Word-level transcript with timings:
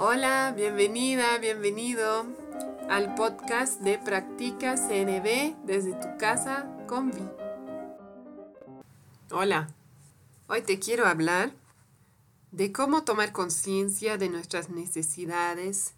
Hola, 0.00 0.54
bienvenida, 0.56 1.38
bienvenido 1.38 2.24
al 2.88 3.16
podcast 3.16 3.80
de 3.80 3.98
Practica 3.98 4.76
CNB 4.76 5.56
desde 5.66 5.92
tu 5.94 6.16
casa 6.18 6.72
con 6.86 7.10
Vi. 7.10 7.28
Hola, 9.32 9.74
hoy 10.46 10.62
te 10.62 10.78
quiero 10.78 11.04
hablar 11.04 11.50
de 12.52 12.70
cómo 12.70 13.02
tomar 13.02 13.32
conciencia 13.32 14.18
de 14.18 14.28
nuestras 14.28 14.70
necesidades 14.70 15.94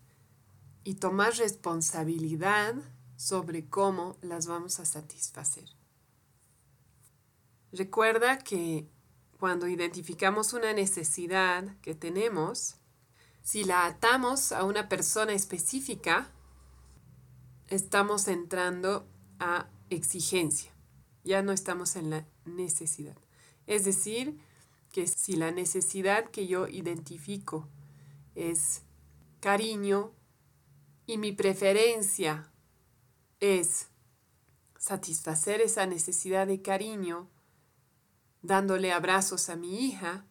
y 0.82 0.94
tomar 0.94 1.34
responsabilidad 1.34 2.76
sobre 3.18 3.66
cómo 3.66 4.16
las 4.22 4.46
vamos 4.46 4.80
a 4.80 4.86
satisfacer. 4.86 5.68
Recuerda 7.70 8.38
que 8.38 8.88
cuando 9.38 9.68
identificamos 9.68 10.54
una 10.54 10.72
necesidad 10.72 11.76
que 11.82 11.94
tenemos, 11.94 12.79
si 13.42 13.64
la 13.64 13.86
atamos 13.86 14.52
a 14.52 14.64
una 14.64 14.88
persona 14.88 15.32
específica, 15.32 16.30
estamos 17.68 18.28
entrando 18.28 19.08
a 19.38 19.68
exigencia. 19.88 20.72
Ya 21.24 21.42
no 21.42 21.52
estamos 21.52 21.96
en 21.96 22.10
la 22.10 22.26
necesidad. 22.44 23.16
Es 23.66 23.84
decir, 23.84 24.38
que 24.92 25.06
si 25.06 25.36
la 25.36 25.50
necesidad 25.50 26.30
que 26.30 26.46
yo 26.46 26.66
identifico 26.66 27.68
es 28.34 28.82
cariño 29.40 30.12
y 31.06 31.18
mi 31.18 31.32
preferencia 31.32 32.50
es 33.38 33.88
satisfacer 34.78 35.60
esa 35.60 35.86
necesidad 35.86 36.46
de 36.46 36.62
cariño 36.62 37.28
dándole 38.42 38.92
abrazos 38.92 39.48
a 39.50 39.56
mi 39.56 39.86
hija, 39.86 40.24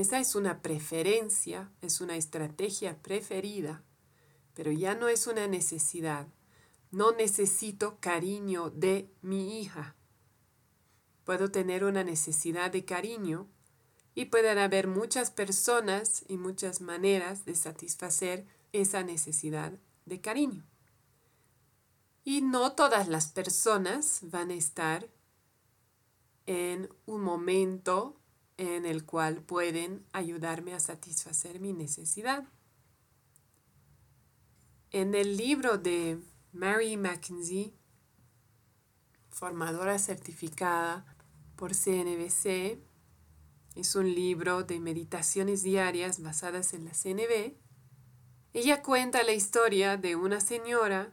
esa 0.00 0.20
es 0.20 0.36
una 0.36 0.62
preferencia, 0.62 1.72
es 1.82 2.00
una 2.00 2.14
estrategia 2.14 3.02
preferida, 3.02 3.82
pero 4.54 4.70
ya 4.70 4.94
no 4.94 5.08
es 5.08 5.26
una 5.26 5.48
necesidad. 5.48 6.28
No 6.92 7.10
necesito 7.10 7.98
cariño 7.98 8.70
de 8.70 9.10
mi 9.22 9.60
hija. 9.60 9.96
Puedo 11.24 11.50
tener 11.50 11.82
una 11.82 12.04
necesidad 12.04 12.70
de 12.70 12.84
cariño 12.84 13.48
y 14.14 14.26
pueden 14.26 14.58
haber 14.58 14.86
muchas 14.86 15.32
personas 15.32 16.24
y 16.28 16.36
muchas 16.36 16.80
maneras 16.80 17.44
de 17.44 17.56
satisfacer 17.56 18.46
esa 18.72 19.02
necesidad 19.02 19.72
de 20.06 20.20
cariño. 20.20 20.64
Y 22.22 22.42
no 22.42 22.72
todas 22.76 23.08
las 23.08 23.32
personas 23.32 24.20
van 24.22 24.52
a 24.52 24.54
estar 24.54 25.10
en 26.46 26.88
un 27.04 27.20
momento 27.20 28.14
en 28.58 28.84
el 28.84 29.06
cual 29.06 29.40
pueden 29.42 30.04
ayudarme 30.12 30.74
a 30.74 30.80
satisfacer 30.80 31.60
mi 31.60 31.72
necesidad. 31.72 32.44
En 34.90 35.14
el 35.14 35.36
libro 35.36 35.78
de 35.78 36.18
Mary 36.52 36.96
McKenzie, 36.96 37.72
formadora 39.30 39.98
certificada 39.98 41.16
por 41.56 41.74
CNBC, 41.74 42.78
es 43.76 43.94
un 43.94 44.12
libro 44.12 44.64
de 44.64 44.80
meditaciones 44.80 45.62
diarias 45.62 46.20
basadas 46.20 46.74
en 46.74 46.84
la 46.84 46.92
CNB, 46.92 47.54
ella 48.54 48.82
cuenta 48.82 49.22
la 49.22 49.32
historia 49.32 49.96
de 49.96 50.16
una 50.16 50.40
señora 50.40 51.12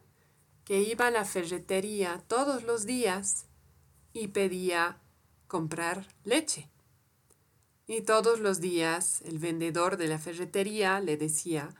que 0.64 0.82
iba 0.82 1.08
a 1.08 1.12
la 1.12 1.26
ferretería 1.26 2.24
todos 2.28 2.64
los 2.64 2.88
días 2.88 3.46
y 4.14 4.30
pedía 4.30 5.00
comprar 5.48 6.08
leche. 6.24 6.72
Y 7.88 8.02
todos 8.02 8.40
los 8.40 8.62
días 8.62 9.22
el 9.26 9.38
vendedor 9.38 9.98
de 9.98 10.08
la 10.08 10.18
ferretería 10.18 11.00
le 11.00 11.18
decía 11.18 11.76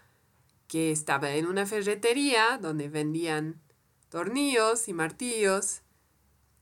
que 0.68 0.92
estaba 0.92 1.32
en 1.32 1.48
una 1.48 1.66
ferretería 1.66 2.60
donde 2.62 2.90
vendían 2.90 3.62
tornillos 4.10 4.88
y 4.88 4.94
martillos 4.94 5.82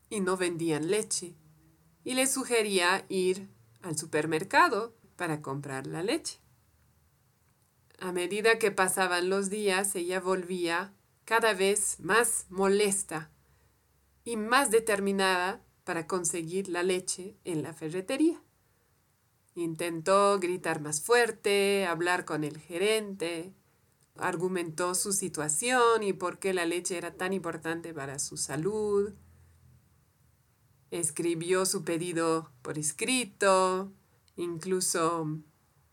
y 0.08 0.20
no 0.20 0.36
vendían 0.36 0.90
leche. 0.90 1.34
Y 2.04 2.14
le 2.14 2.26
sugería 2.26 3.04
ir 3.08 3.48
al 3.82 3.98
supermercado 3.98 4.94
para 5.16 5.42
comprar 5.42 5.86
la 5.86 6.02
leche. 6.02 6.38
A 7.98 8.12
medida 8.12 8.58
que 8.58 8.70
pasaban 8.70 9.30
los 9.30 9.50
días, 9.50 9.94
ella 9.94 10.20
volvía 10.20 10.94
cada 11.24 11.54
vez 11.54 12.00
más 12.00 12.46
molesta 12.50 13.30
y 14.24 14.36
más 14.36 14.70
determinada 14.70 15.62
para 15.84 16.06
conseguir 16.06 16.68
la 16.68 16.82
leche 16.82 17.36
en 17.44 17.62
la 17.62 17.72
ferretería. 17.72 18.43
Intentó 19.54 20.38
gritar 20.40 20.80
más 20.80 21.00
fuerte, 21.00 21.86
hablar 21.86 22.24
con 22.24 22.42
el 22.42 22.58
gerente, 22.58 23.54
argumentó 24.16 24.94
su 24.94 25.12
situación 25.12 26.02
y 26.02 26.12
por 26.12 26.38
qué 26.38 26.52
la 26.52 26.66
leche 26.66 26.96
era 26.96 27.14
tan 27.14 27.32
importante 27.32 27.94
para 27.94 28.18
su 28.18 28.36
salud. 28.36 29.14
Escribió 30.90 31.66
su 31.66 31.84
pedido 31.84 32.50
por 32.62 32.78
escrito, 32.78 33.92
incluso 34.36 35.40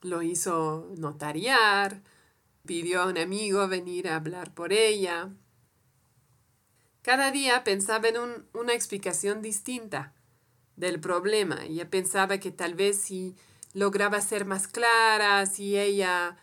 lo 0.02 0.22
hizo 0.24 0.92
notariar, 0.98 2.02
pidió 2.66 3.02
a 3.02 3.08
un 3.08 3.18
amigo 3.18 3.68
venir 3.68 4.08
a 4.08 4.16
hablar 4.16 4.54
por 4.56 4.74
ella. 4.74 5.30
Cada 7.04 7.32
día 7.32 7.64
pensaba 7.64 8.08
en 8.08 8.16
una 8.54 8.74
explicación 8.74 9.42
distinta 9.42 10.14
del 10.76 11.00
problema. 11.00 11.66
Ella 11.66 11.90
pensaba 11.90 12.40
que 12.40 12.52
tal 12.52 12.76
vez 12.76 12.98
si 12.98 13.36
lograba 13.74 14.22
ser 14.22 14.46
más 14.46 14.68
clara, 14.68 15.46
si 15.46 15.78
ella 15.78 16.38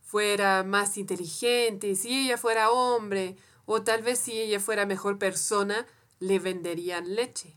fuera 0.00 0.62
más 0.62 0.98
inteligente, 0.98 1.94
si 1.94 2.26
ella 2.26 2.36
fuera 2.36 2.70
hombre, 2.70 3.36
o 3.64 3.82
tal 3.82 4.02
vez 4.02 4.18
si 4.18 4.32
ella 4.32 4.60
fuera 4.60 4.86
mejor 4.86 5.18
persona, 5.18 5.86
le 6.20 6.38
venderían 6.38 7.14
leche. 7.14 7.56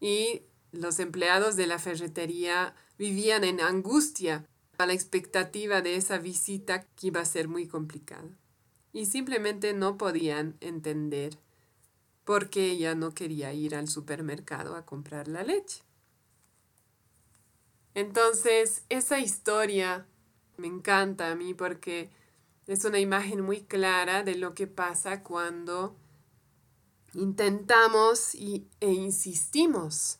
Y 0.00 0.42
los 0.72 0.98
empleados 0.98 1.56
de 1.56 1.66
la 1.66 1.78
ferretería 1.78 2.74
vivían 2.98 3.44
en 3.44 3.60
angustia 3.60 4.46
a 4.78 4.86
la 4.86 4.92
expectativa 4.92 5.82
de 5.82 5.96
esa 5.96 6.18
visita 6.18 6.84
que 6.96 7.08
iba 7.08 7.20
a 7.20 7.26
ser 7.26 7.48
muy 7.48 7.66
complicada. 7.66 8.28
Y 8.92 9.06
simplemente 9.06 9.72
no 9.72 9.98
podían 9.98 10.56
entender 10.60 11.38
por 12.24 12.48
qué 12.48 12.70
ella 12.70 12.94
no 12.94 13.12
quería 13.12 13.52
ir 13.52 13.74
al 13.74 13.88
supermercado 13.88 14.76
a 14.76 14.86
comprar 14.86 15.28
la 15.28 15.42
leche. 15.42 15.82
Entonces, 17.94 18.84
esa 18.88 19.20
historia 19.20 20.06
me 20.56 20.66
encanta 20.66 21.30
a 21.30 21.34
mí 21.34 21.54
porque 21.54 22.10
es 22.66 22.84
una 22.84 22.98
imagen 22.98 23.40
muy 23.40 23.62
clara 23.62 24.22
de 24.22 24.36
lo 24.36 24.54
que 24.54 24.66
pasa 24.66 25.22
cuando 25.22 25.96
intentamos 27.14 28.34
y, 28.34 28.66
e 28.80 28.92
insistimos 28.92 30.18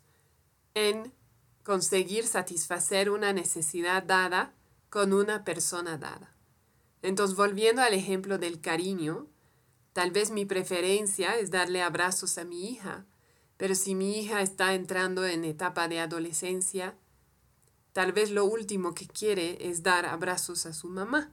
en 0.74 1.12
conseguir 1.64 2.26
satisfacer 2.26 3.10
una 3.10 3.32
necesidad 3.32 4.02
dada 4.02 4.52
con 4.90 5.12
una 5.12 5.44
persona 5.44 5.98
dada. 5.98 6.34
Entonces, 7.02 7.36
volviendo 7.36 7.82
al 7.82 7.94
ejemplo 7.94 8.38
del 8.38 8.60
cariño, 8.60 9.26
tal 9.92 10.10
vez 10.10 10.30
mi 10.30 10.44
preferencia 10.44 11.36
es 11.36 11.50
darle 11.50 11.82
abrazos 11.82 12.38
a 12.38 12.44
mi 12.44 12.70
hija, 12.70 13.06
pero 13.56 13.74
si 13.74 13.94
mi 13.94 14.18
hija 14.18 14.42
está 14.42 14.74
entrando 14.74 15.26
en 15.26 15.44
etapa 15.44 15.88
de 15.88 16.00
adolescencia, 16.00 16.96
Tal 17.94 18.10
vez 18.12 18.32
lo 18.32 18.44
último 18.44 18.92
que 18.92 19.06
quiere 19.06 19.70
es 19.70 19.84
dar 19.84 20.04
abrazos 20.04 20.66
a 20.66 20.72
su 20.72 20.88
mamá. 20.88 21.32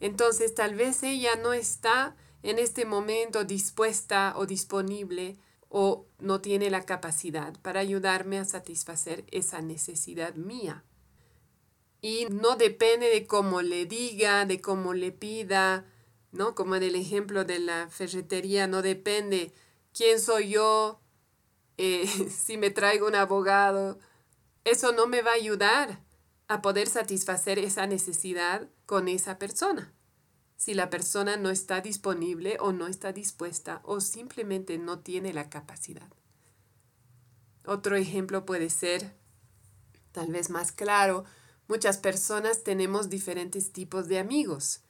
Entonces 0.00 0.54
tal 0.54 0.74
vez 0.74 1.02
ella 1.02 1.36
no 1.36 1.52
está 1.52 2.16
en 2.42 2.58
este 2.58 2.86
momento 2.86 3.44
dispuesta 3.44 4.32
o 4.36 4.46
disponible 4.46 5.36
o 5.68 6.06
no 6.20 6.40
tiene 6.40 6.70
la 6.70 6.86
capacidad 6.86 7.52
para 7.60 7.80
ayudarme 7.80 8.38
a 8.38 8.46
satisfacer 8.46 9.26
esa 9.30 9.60
necesidad 9.60 10.36
mía. 10.36 10.84
Y 12.00 12.28
no 12.30 12.56
depende 12.56 13.10
de 13.10 13.26
cómo 13.26 13.60
le 13.60 13.84
diga, 13.84 14.46
de 14.46 14.62
cómo 14.62 14.94
le 14.94 15.12
pida, 15.12 15.84
¿no? 16.32 16.54
Como 16.54 16.76
en 16.76 16.84
el 16.84 16.94
ejemplo 16.94 17.44
de 17.44 17.58
la 17.58 17.90
ferretería, 17.90 18.66
no 18.68 18.80
depende 18.80 19.52
quién 19.92 20.18
soy 20.18 20.48
yo, 20.48 21.02
eh, 21.76 22.06
si 22.30 22.56
me 22.56 22.70
traigo 22.70 23.06
un 23.06 23.16
abogado, 23.16 23.98
eso 24.70 24.92
no 24.92 25.06
me 25.06 25.22
va 25.22 25.32
a 25.32 25.34
ayudar 25.34 26.00
a 26.48 26.62
poder 26.62 26.88
satisfacer 26.88 27.58
esa 27.58 27.86
necesidad 27.86 28.68
con 28.86 29.08
esa 29.08 29.38
persona. 29.38 29.92
Si 30.56 30.74
la 30.74 30.90
persona 30.90 31.36
no 31.36 31.50
está 31.50 31.80
disponible 31.80 32.56
o 32.58 32.72
no 32.72 32.86
está 32.86 33.12
dispuesta 33.12 33.80
o 33.84 34.00
simplemente 34.00 34.78
no 34.78 34.98
tiene 35.00 35.32
la 35.32 35.50
capacidad. 35.50 36.08
Otro 37.64 37.96
ejemplo 37.96 38.44
puede 38.46 38.70
ser, 38.70 39.14
tal 40.10 40.32
vez 40.32 40.50
más 40.50 40.72
claro, 40.72 41.24
muchas 41.68 41.98
personas 41.98 42.64
tenemos 42.64 43.10
diferentes 43.10 43.72
tipos 43.72 44.08
de 44.08 44.18
amigos. 44.18 44.80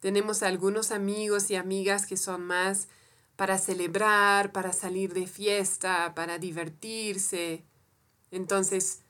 Tenemos 0.00 0.42
algunos 0.42 0.90
amigos 0.90 1.50
y 1.50 1.56
amigas 1.56 2.06
que 2.06 2.16
son 2.16 2.42
más 2.42 2.88
para 3.36 3.58
celebrar, 3.58 4.52
para 4.52 4.72
salir 4.72 5.12
de 5.12 5.26
fiesta, 5.26 6.14
para 6.14 6.38
divertirse. 6.38 7.64
Entonces, 8.30 9.03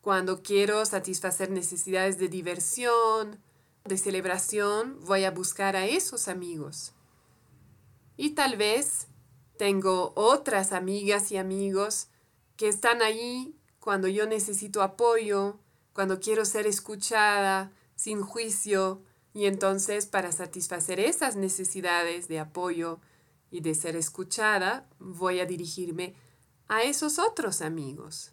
Cuando 0.00 0.42
quiero 0.42 0.84
satisfacer 0.86 1.50
necesidades 1.50 2.18
de 2.18 2.28
diversión, 2.28 3.38
de 3.84 3.98
celebración, 3.98 4.98
voy 5.04 5.24
a 5.24 5.30
buscar 5.30 5.76
a 5.76 5.86
esos 5.86 6.28
amigos. 6.28 6.92
Y 8.16 8.30
tal 8.30 8.56
vez 8.56 9.08
tengo 9.58 10.12
otras 10.16 10.72
amigas 10.72 11.30
y 11.32 11.36
amigos 11.36 12.08
que 12.56 12.68
están 12.68 13.02
ahí 13.02 13.54
cuando 13.78 14.08
yo 14.08 14.26
necesito 14.26 14.82
apoyo, 14.82 15.58
cuando 15.92 16.18
quiero 16.18 16.44
ser 16.44 16.66
escuchada, 16.66 17.72
sin 17.94 18.22
juicio, 18.22 19.02
y 19.32 19.46
entonces 19.46 20.06
para 20.06 20.32
satisfacer 20.32 20.98
esas 20.98 21.36
necesidades 21.36 22.26
de 22.28 22.40
apoyo 22.40 23.00
y 23.50 23.60
de 23.60 23.74
ser 23.74 23.96
escuchada, 23.96 24.88
voy 24.98 25.40
a 25.40 25.46
dirigirme 25.46 26.14
a 26.68 26.82
esos 26.82 27.18
otros 27.18 27.62
amigos. 27.62 28.32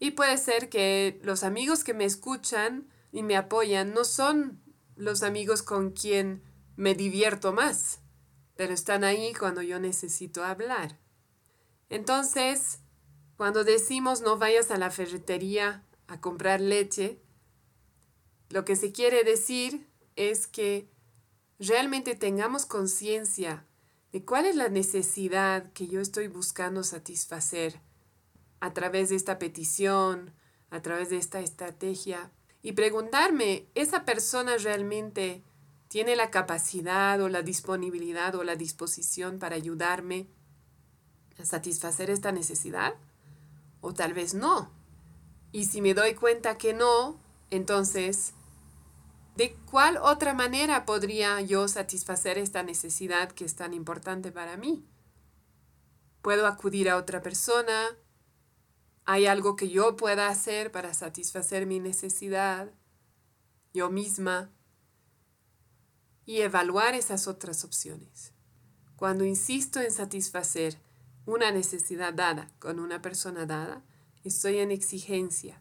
Y 0.00 0.12
puede 0.12 0.38
ser 0.38 0.70
que 0.70 1.20
los 1.22 1.44
amigos 1.44 1.84
que 1.84 1.92
me 1.92 2.06
escuchan 2.06 2.88
y 3.12 3.22
me 3.22 3.36
apoyan 3.36 3.92
no 3.92 4.04
son 4.04 4.62
los 4.96 5.22
amigos 5.22 5.62
con 5.62 5.90
quien 5.90 6.42
me 6.76 6.94
divierto 6.94 7.52
más, 7.52 8.00
pero 8.56 8.72
están 8.72 9.04
ahí 9.04 9.34
cuando 9.34 9.60
yo 9.60 9.78
necesito 9.78 10.42
hablar. 10.42 10.98
Entonces, 11.90 12.78
cuando 13.36 13.62
decimos 13.62 14.22
no 14.22 14.38
vayas 14.38 14.70
a 14.70 14.78
la 14.78 14.90
ferretería 14.90 15.84
a 16.06 16.18
comprar 16.20 16.62
leche, 16.62 17.20
lo 18.48 18.64
que 18.64 18.76
se 18.76 18.92
quiere 18.92 19.22
decir 19.22 19.86
es 20.16 20.46
que 20.46 20.88
realmente 21.58 22.14
tengamos 22.14 22.64
conciencia 22.64 23.66
de 24.12 24.24
cuál 24.24 24.46
es 24.46 24.56
la 24.56 24.70
necesidad 24.70 25.70
que 25.74 25.88
yo 25.88 26.00
estoy 26.00 26.28
buscando 26.28 26.84
satisfacer 26.84 27.80
a 28.60 28.72
través 28.72 29.08
de 29.08 29.16
esta 29.16 29.38
petición, 29.38 30.32
a 30.70 30.80
través 30.82 31.10
de 31.10 31.16
esta 31.16 31.40
estrategia, 31.40 32.30
y 32.62 32.72
preguntarme, 32.72 33.66
¿esa 33.74 34.04
persona 34.04 34.56
realmente 34.58 35.42
tiene 35.88 36.14
la 36.14 36.30
capacidad 36.30 37.20
o 37.20 37.28
la 37.28 37.42
disponibilidad 37.42 38.34
o 38.34 38.44
la 38.44 38.54
disposición 38.54 39.38
para 39.38 39.56
ayudarme 39.56 40.28
a 41.38 41.44
satisfacer 41.44 42.10
esta 42.10 42.32
necesidad? 42.32 42.94
o 43.80 43.94
tal 43.94 44.12
vez 44.12 44.34
no. 44.34 44.70
Y 45.52 45.64
si 45.64 45.80
me 45.80 45.94
doy 45.94 46.14
cuenta 46.14 46.56
que 46.56 46.74
no, 46.74 47.18
entonces, 47.50 48.34
¿de 49.36 49.54
cuál 49.70 49.96
otra 49.96 50.34
manera 50.34 50.84
podría 50.84 51.40
yo 51.40 51.66
satisfacer 51.66 52.38
esta 52.38 52.62
necesidad 52.62 53.32
que 53.32 53.44
es 53.44 53.56
tan 53.56 53.74
importante 53.74 54.30
para 54.30 54.56
mí? 54.56 54.84
¿Puedo 56.22 56.46
acudir 56.46 56.88
a 56.90 56.96
otra 56.96 57.22
persona? 57.22 57.96
¿Hay 59.04 59.26
algo 59.26 59.56
que 59.56 59.68
yo 59.68 59.96
pueda 59.96 60.28
hacer 60.28 60.70
para 60.70 60.94
satisfacer 60.94 61.66
mi 61.66 61.80
necesidad? 61.80 62.70
Yo 63.72 63.90
misma. 63.90 64.50
Y 66.26 66.42
evaluar 66.42 66.94
esas 66.94 67.26
otras 67.26 67.64
opciones. 67.64 68.32
Cuando 68.96 69.24
insisto 69.24 69.80
en 69.80 69.90
satisfacer 69.90 70.78
una 71.26 71.50
necesidad 71.50 72.12
dada 72.12 72.50
con 72.58 72.78
una 72.78 73.02
persona 73.02 73.46
dada, 73.46 73.82
estoy 74.24 74.58
en 74.58 74.70
exigencia. 74.70 75.60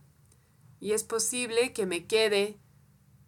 Y 0.79 0.91
es 0.91 1.03
posible 1.03 1.73
que 1.73 1.85
me 1.85 2.05
quede 2.05 2.59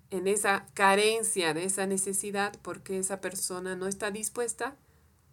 en 0.10 0.28
esa 0.28 0.68
carencia 0.74 1.54
de 1.54 1.64
esa 1.64 1.88
necesidad 1.88 2.54
porque 2.62 3.00
esa 3.00 3.22
persona 3.22 3.76
no 3.76 3.88
está 3.88 4.12
dispuesta 4.12 4.78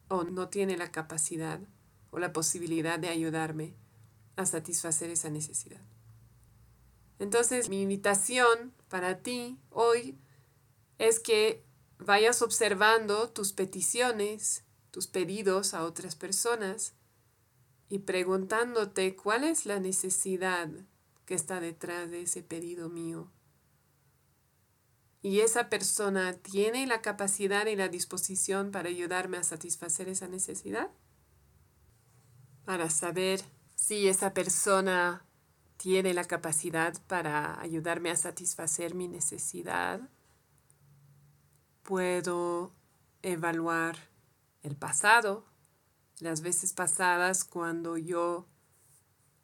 o 0.09 0.25
no 0.25 0.49
tiene 0.49 0.77
la 0.77 0.91
capacidad 0.91 1.61
o 2.11 2.19
la 2.19 2.33
posibilidad 2.33 2.99
de 2.99 3.09
ayudarme 3.09 3.75
a 4.39 4.47
satisfacer 4.47 5.11
esa 5.11 5.31
necesidad. 5.31 5.81
Entonces, 7.19 7.69
mi 7.69 7.83
invitación 7.83 8.73
para 8.89 9.21
ti 9.21 9.59
hoy 9.71 10.17
es 10.99 11.19
que 11.19 11.65
vayas 11.99 12.41
observando 12.41 13.31
tus 13.31 13.53
peticiones, 13.53 14.65
tus 14.93 15.09
pedidos 15.09 15.75
a 15.75 15.83
otras 15.83 16.15
personas 16.15 16.95
y 17.89 17.99
preguntándote 17.99 19.17
cuál 19.17 19.43
es 19.43 19.67
la 19.67 19.81
necesidad 19.81 20.69
que 21.27 21.35
está 21.35 21.59
detrás 21.59 22.09
de 22.09 22.23
ese 22.23 22.45
pedido 22.45 22.89
mío. 22.89 23.33
Y 25.21 25.41
esa 25.41 25.69
persona 25.69 26.35
tiene 26.35 26.87
la 26.87 27.03
capacidad 27.03 27.67
y 27.67 27.75
la 27.75 27.89
disposición 27.89 28.71
para 28.71 28.89
ayudarme 28.89 29.37
a 29.37 29.43
satisfacer 29.43 30.09
esa 30.09 30.29
necesidad. 30.29 30.91
Para 32.65 32.89
saber 32.89 33.43
si 33.89 34.07
esa 34.07 34.35
persona 34.35 35.25
tiene 35.79 36.13
la 36.13 36.25
capacidad 36.25 36.93
para 37.07 37.59
ayudarme 37.59 38.11
a 38.11 38.17
satisfacer 38.17 38.95
mi 38.95 39.09
necesidad, 39.09 40.11
puedo 41.85 42.75
evaluar 43.23 43.97
el 44.63 44.77
pasado, 44.77 45.47
las 46.21 46.43
veces 46.43 46.75
pasadas 46.75 47.45
cuando 47.45 47.97
yo 47.97 48.47